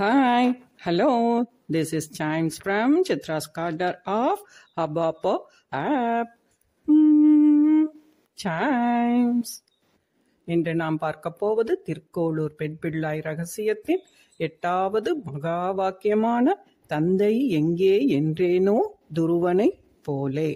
[0.00, 0.42] Hi,
[0.76, 1.44] hello.
[1.68, 4.38] This is Chimes from Chitra's corner of
[4.76, 5.32] Habapo
[5.72, 6.28] app.
[6.88, 7.82] Hmm,
[8.38, 9.50] Chimes.
[10.48, 14.00] இன்று நாம் பார்க்க போவது திருக்கோளூர் பெண்பிள்ளாய் ரகசியத்தின்
[14.40, 16.54] எட்டாவது மகா வாக்கியமான
[16.90, 18.76] தந்தை எங்கே என்றேனோ
[19.14, 19.68] துருவனை
[20.02, 20.50] போலே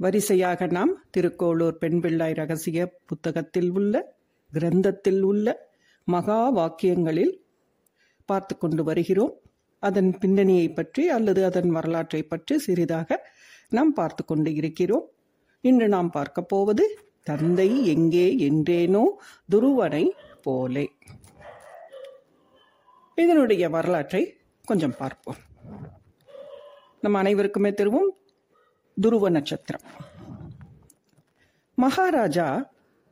[0.00, 3.94] வரிசையாக நாம் திருக்கோளூர் பெண்பிள்ளாய் ரகசிய புத்தகத்தில் உள்ள
[4.52, 5.48] கிரந்தத்தில் உள்ள
[6.08, 7.32] மகா வாக்கியங்களில்
[8.30, 9.34] பார்த்து கொண்டு வருகிறோம்.
[9.82, 13.18] அதன் பின்னணியை பற்றி அல்லது அதன் வரலாற்றை பற்றி சிறிதாக
[13.76, 15.06] நாம் பார்த்து கொண்டு இருக்கிறோம்.
[15.64, 16.84] இன்று நாம் பார்க்க போவது
[17.28, 19.04] தந்தை எங்கே என்றேனோ
[19.52, 20.04] துருவனை
[20.44, 20.86] போலே.
[23.18, 24.22] இதனுடைய வரலாற்றை
[24.64, 25.40] கொஞ்சம் பார்ப்போம்.
[27.04, 28.10] நம் அனைவருக்குமே தெருவும்
[28.96, 29.86] துருவ நட்சத்திரம்.
[31.78, 32.48] மகாராஜா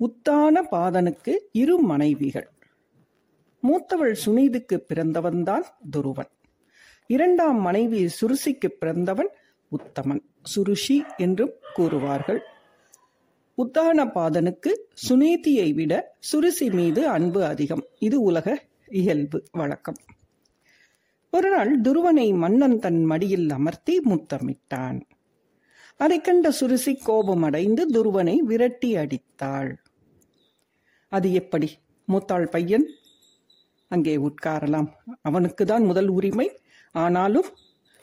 [0.00, 2.48] உத்தான பாதனுக்கு இரு மனைவிகள்.
[3.62, 5.62] மூத்தவள் சுனீதுக்கு பிறந்தவன்தான்
[5.96, 6.30] துருவன்.
[7.06, 9.28] இரண்டாம் மனைவி சுருசிக்கு பிறந்தவன்
[9.70, 10.20] உத்தமன்.
[10.56, 12.38] சுருஷி என்றும் கூறுவார்கள்.
[13.58, 14.74] உத்தானபாதனுக்கு
[15.08, 17.86] சுனீதியை விட சுருசி மீது அன்பு அதிகம்.
[17.98, 19.96] இது உலக இயல்பு வழக்கம்.
[21.30, 25.00] ஒரு நாள் துருவனை மன்னன் தன் மடியில் அமர்த்தி முத்தமிட்டான்.
[25.96, 29.76] அதை கண்ட சுருசி கோபமடைந்து துருவனை விரட்டி அடித்தாள்.
[31.08, 31.76] அது எப்படி?
[32.08, 32.88] மூத்தாள் பையன்
[33.90, 34.88] அங்கே உட்காரலாம்.
[35.22, 36.48] அவனுக்கு தான் முதல் உரிமை.
[36.94, 37.48] ஆனாலும்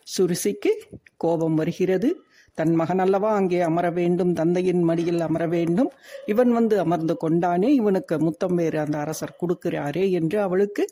[0.08, 0.72] சுருசிக்கு
[1.17, 2.09] கோபம் வருகிறது.
[2.58, 4.33] தன் மகன் அல்லவா அங்கே அமர வேண்டும்?
[4.33, 5.89] தந்தையின் மடியில் அமர வேண்டும்?
[6.25, 10.86] இவன் வந்து அமர்ந்து கொண்டானே இவனுக்கு முத்தம் வேறு அந்த அரசர் கொடுக்கிறாரே என்று அவளுக்கு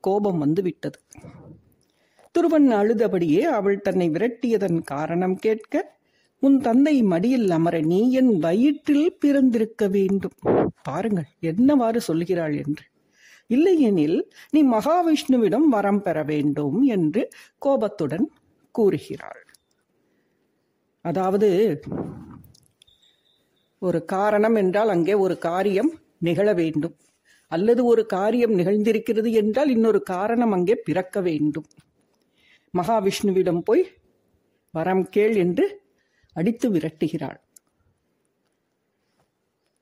[0.00, 0.98] கோபம் வந்து விட்டது
[2.34, 5.74] துருவன் அழுதபடியே அவள் தன்னை விரட்டியதன் காரணம் கேட்க
[6.42, 10.36] உன் தந்தை மடியில் அமர நீ என் வயிற்றில் பிறந்திருக்க வேண்டும்.
[10.82, 12.84] பாருங்கள் என்னவாறு சொல்கிறாள் என்று.
[13.50, 14.18] இல்லையெனில்
[14.50, 17.22] நீ மகாவிஷ்ணுவிடம் வரம் பெற வேண்டும் என்று
[17.58, 18.26] கோபத்துடன்
[18.74, 19.42] கூறுகிறாள்.
[21.04, 21.48] அதாவது
[23.82, 26.96] ஒரு காரணம் என்றால் அங்கே ஒரு காரியம் நிகழ வேண்டும்.
[27.52, 31.68] அல்லது ஒரு காரியம் நிகழ்ந்திருக்கிறது என்றால் இன்னொரு காரணம் அங்கே பிறக்க வேண்டும்.
[32.74, 33.84] மகாவிஷ்ணுவிடம் போய்
[34.74, 35.66] வரம் கேள் என்று
[36.36, 37.40] அடித்து விரட்டுகிறாள்.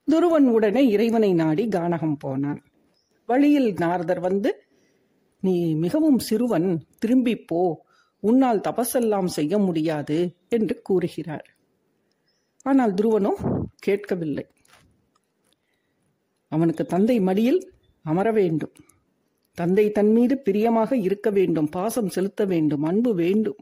[0.09, 2.63] துருவன் உடனே இறைவனை நாடி கானகம் போனான்.
[3.29, 4.51] வழியில் நாரதர் வந்து
[5.41, 6.69] நீ மிகவும் சிறுவன்
[6.99, 7.61] திரும்பி போ.
[8.23, 10.17] உன்னால் தபசெல்லாம் செய்ய முடியாது
[10.49, 11.47] என்று கூறுகிறார்.
[12.63, 13.33] ஆனால் துருவனோ
[13.79, 14.45] கேட்கவில்லை.
[16.53, 17.61] அவனுக்கு தந்தை மடியில்
[18.05, 18.75] அமர வேண்டும்.
[19.55, 21.69] தந்தை தன் மீது பிரியமாக இருக்க வேண்டும்.
[21.69, 22.83] பாசம் செலுத்த வேண்டும்.
[22.83, 23.61] அன்பு வேண்டும்.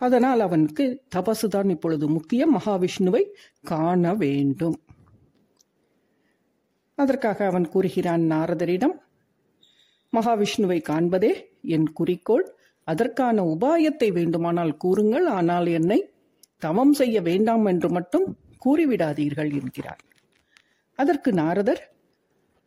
[0.00, 0.84] அதனால் அவனுக்கு
[1.14, 2.54] தபசுதான் இப்பொழுது முக்கியம்.
[2.58, 3.22] மகாவிஷ்ணுவை
[3.62, 4.78] காண வேண்டும்.
[6.98, 8.96] அதற்காக அவன் கூறுகிறான் நாரதரிடம்
[10.12, 11.32] மகாவிஷ்ணுவை காண்பதே
[11.66, 12.46] என் குறிக்கோள்.
[12.88, 15.98] அதற்கான உபாயத்தை வேண்டுமானால் கூறுங்கள் ஆனால் என்னை
[16.62, 18.26] தவம் செய்ய வேண்டாம் என்று மட்டும்
[18.58, 20.02] கூறிவிடாதீர்கள் என்கிறார்.
[20.98, 21.82] அதற்கு நாரதர்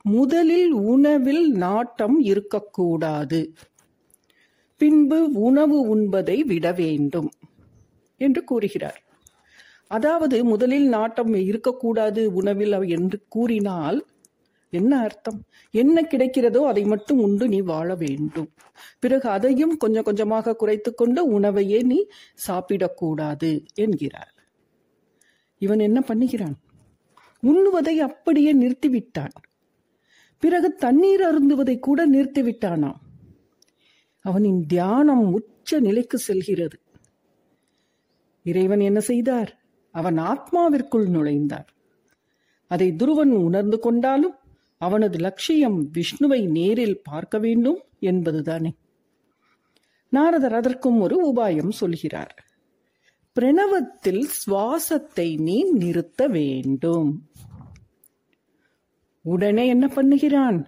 [0.05, 3.41] முதலில் உணவில் நாட்டம் இருக்கக்கூடாது.
[4.81, 7.29] பின்பு உணவு உண்பதை விட வேண்டும்
[8.21, 9.01] என்று கூறுகிறார்.
[9.87, 13.99] அதாவது முதலில் நாட்டம் இருக்கக்கூடாது உணவில் என்று கூறினால்
[14.71, 15.39] என்ன அர்த்தம்?
[15.71, 18.49] என்ன கிடைக்கிறதோ அதை மட்டும் உண்டு நீ வாழ வேண்டும்.
[18.99, 21.99] பிறகு அதையும் கொஞ்சம் கொஞ்சமாக குறைத்து கொண்டு உணவையே நீ
[22.47, 24.33] சாப்பிடக்கூடாது என்கிறார்.
[25.61, 26.57] இவன் என்ன பண்ணுகிறான்?
[27.43, 29.35] உண்ணுவதை அப்படியே நிறுத்திவிட்டான்.
[30.39, 32.99] பிறகு தண்ணீர் அருந்துவதை கூட நிறுத்திவிட்டானாம்
[34.25, 36.77] அவனின் தியானம் உச்ச நிலைக்கு செல்கிறது.
[38.43, 39.51] இறைவன் என்ன செய்தார்?
[39.95, 41.69] அவன் ஆத்மாவிற்குள் நுழைந்தார்.
[42.71, 44.35] அதை துருவன் உணர்ந்து கொண்டாலும்
[44.81, 48.71] அவனது லட்சியம் விஷ்ணுவை நேரில் பார்க்க வேண்டும் என்பதுதானே.
[50.09, 52.33] நாரதர் அதற்கும் ஒரு உபாயம் சொல்கிறார்.
[53.35, 57.29] பிரணவத்தில் சுவாசத்தை நீ நிறுத்த வேண்டும்.
[59.21, 60.59] உடனே என்ன பண்ணுகிறான்?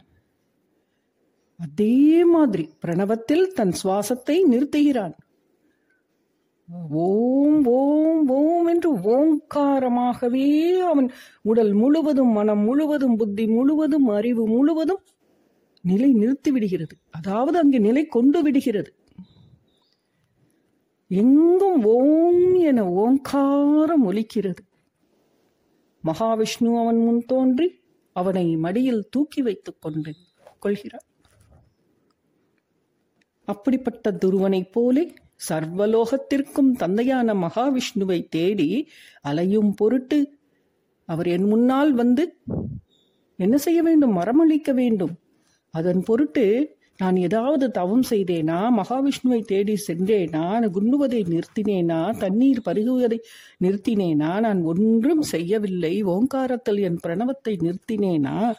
[1.57, 5.17] அதே மாதிரி பிரணவத்தில் தன் சுவாசத்தை நிறுத்துகிறான்.
[6.91, 7.07] ஓ
[8.97, 11.11] ஓங்காரமாகவே அவன்
[11.41, 15.01] உடல் முழுவதும் மனம் முழுவதும் புத்தி முழுவதும் அறிவு முழுவதும்
[15.81, 16.97] நிலை நிறுத்தி விடுகிறது.
[17.09, 18.95] அதாவது அங்கே நிலை கொண்டு விடுகிறது.
[21.07, 24.63] எங்கும் ஓம் என ஓங்காரம் ஒலிக்கிறது.
[26.03, 27.79] மகாவிஷ்ணு அவன் முன் தோன்றி
[28.11, 30.13] அவனை மடியில் தூக்கி வைத்துக் கொண்டு
[30.59, 31.05] கொள்கிறார்
[33.45, 35.13] அப்படிப்பட்ட துருவனைப் போலே
[35.49, 38.87] சர்வலோகத்திற்கும் தந்தையான மகாவிஷ்ணுவை தேடி
[39.21, 40.37] அலையும் பொருட்டு
[41.05, 42.37] அவர் என் முன்னால் வந்து
[43.37, 44.17] என்ன செய்ய வேண்டும்?
[44.17, 45.13] மரமளிக்க வேண்டும்.
[45.69, 48.59] அதன் பொருட்டு நான் ஏதாவது தவம் செய்தேனா?
[48.77, 50.69] மகாவிஷ்ணுவை தேடி சென்றேனா?
[50.73, 52.17] குண்ணுவதை நிறுத்தினேனா?
[52.17, 53.19] தண்ணீர் பருகுவதை
[53.63, 54.39] நிறுத்தினேனா?
[54.39, 56.03] நான் ஒன்றும் செய்யவில்லை.
[56.03, 58.53] ஓங்காரத்தில் என் பிரணவத்தை நிறுத்தினேனா?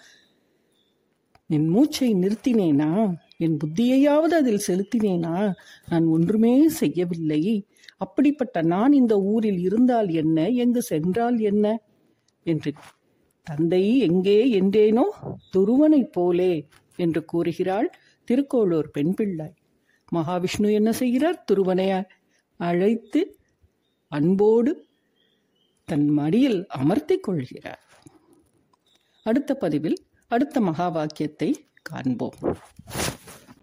[1.47, 3.15] என் மூச்சை நிறுத்தினேனா?
[3.37, 5.55] என் புத்தியையாவது அதில் செலுத்தினேனா?
[5.89, 7.67] நான் ஒன்றுமே செய்யவில்லை.
[7.97, 10.49] அப்படிப்பட்ட நான் இந்த ஊரில் இருந்தால் என்ன?
[10.49, 11.83] எங்கு சென்றால் என்ன?
[12.43, 12.73] என்று
[13.43, 15.03] தந்தை எங்கே என்றேனோ?
[15.53, 17.91] துருவனைப் போலே என்று கூறுகிறாள்
[18.25, 19.53] திருக்கோளூர் பெண் பிள்ளை.
[20.15, 21.45] மகாவிஷ்ணு என்ன செய்கிறார்?
[21.53, 22.05] துருவனை
[22.57, 23.37] அழைத்து
[24.09, 24.87] அன்போடு
[25.85, 27.83] தன் மடியில் அமர்த்திக் கொள்கிறார்.
[29.23, 29.97] அடுத்த பதிவில்
[30.29, 32.35] அடுத்த மகா வாக்கியத்தை காண்போம்.